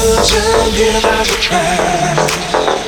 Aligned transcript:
chance 0.00 0.32
and 0.34 0.76
give 0.76 1.04
us 1.04 1.30
a 1.30 1.40
try. 1.40 2.79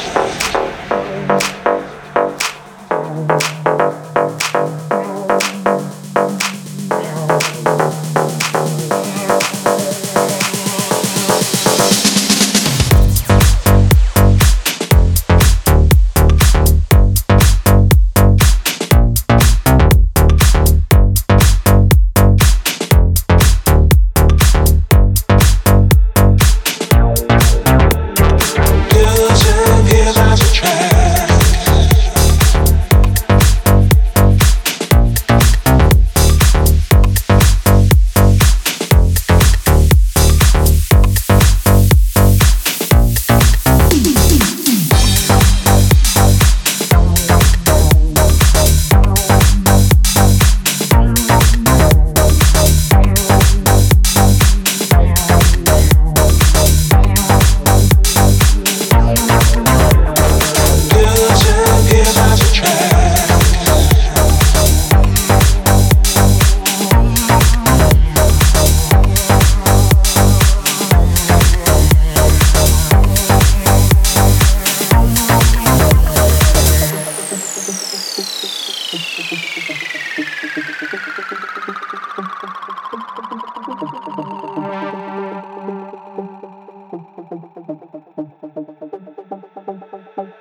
Music 90.22 90.38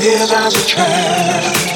is 0.00 0.32
as 0.32 0.54
a 0.54 0.66
trap. 0.66 1.75